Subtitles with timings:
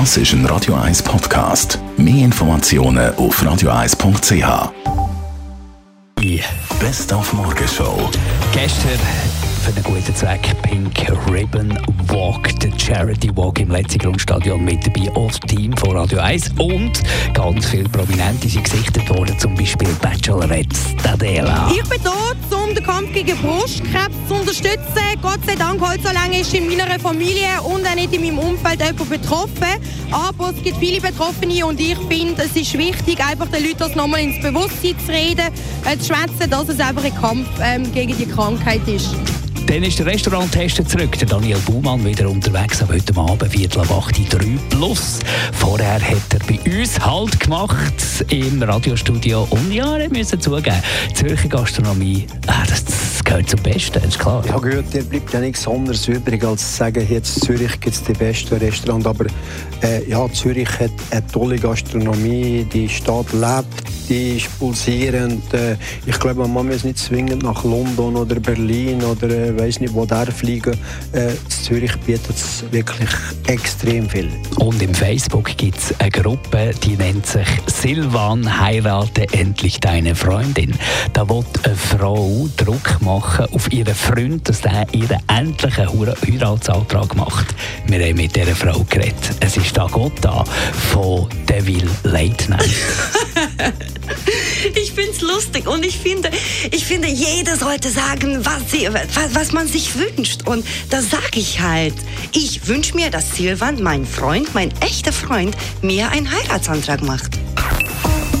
[0.00, 1.78] Das ist ein Radio 1 Podcast.
[1.96, 4.72] Mehr Informationen auf radio1.ch.
[6.80, 8.10] Best auf Morgenshow.
[8.52, 8.98] Gestern
[9.62, 11.78] für einen guten Zweck Pink Ribbon
[12.08, 16.54] Walk, der Charity Walk im letzten Grundstadion mit dabei, auch das Team von Radio 1
[16.58, 17.00] und
[17.32, 21.70] ganz viele Prominente sind gesichtet worden, zum Beispiel Bachelorette Stadela.
[21.72, 22.34] Ich bin hier,
[23.14, 25.04] gegen Brustkrebs zu unterstützen.
[25.22, 28.38] Gott sei Dank, heute so lange ist in meiner Familie und auch nicht in meinem
[28.38, 29.80] Umfeld jemand betroffen.
[30.10, 33.94] Aber es gibt viele Betroffene und ich finde, es ist wichtig, einfach den Leuten das
[33.94, 35.46] nochmal ins Bewusstsein zu reden,
[35.84, 39.14] äh, zu schwätzen, dass es einfach ein Kampf ähm, gegen die Krankheit ist.
[39.74, 41.18] Dann ist der Restauranttester zurück.
[41.18, 44.38] Der Daniel Baumann wieder unterwegs, aber heute Abend Viertel ab 8 3
[44.70, 45.18] plus.
[45.52, 49.48] Vorher hat er bei uns Halt gemacht im Radiostudio.
[49.50, 50.80] Und ja, wir müssen zugeben,
[51.14, 52.84] Zürcher Gastronomie, ah, das,
[53.24, 54.44] das gehört zum Besten, ist klar.
[54.46, 58.02] Ja gut, dir bleibt ja nichts anderes übrig, als zu sagen, jetzt Zürich gibt es
[58.02, 59.06] die besten Restaurants.
[59.06, 59.26] Aber
[59.82, 65.52] äh, ja, Zürich hat eine tolle Gastronomie, die Stadt lebt die ist pulsierend.
[65.54, 69.94] Äh, ich glaube, man muss nicht zwingend nach London oder Berlin oder äh, weiß nicht
[69.94, 70.76] wo der fliegen.
[71.12, 71.32] Äh,
[71.64, 73.08] Zürich bietet es wirklich
[73.46, 74.30] extrem viel.
[74.58, 80.74] Und im Facebook gibt es eine Gruppe, die nennt sich Silvan heirate endlich deine Freundin.
[81.14, 87.54] Da wird eine Frau Druck machen auf ihren Freund, dass er ihren endlichen Heiratsantrag macht.
[87.86, 89.30] Wir haben mit dieser Frau geredet.
[89.40, 90.44] Es ist da Gott da
[90.92, 92.76] von Devil Late Night.
[94.74, 96.30] Ich finde es lustig und ich finde,
[96.70, 100.46] ich finde, jeder sollte sagen, was, sie, was, was man sich wünscht.
[100.46, 101.94] Und das sage ich halt.
[102.32, 107.38] Ich wünsche mir, dass Silvan, mein Freund, mein echter Freund, mir einen Heiratsantrag macht.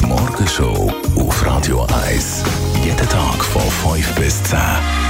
[0.00, 2.44] Die Morgenshow auf Radio 1.
[2.84, 5.09] Jeden Tag von 5 bis 10.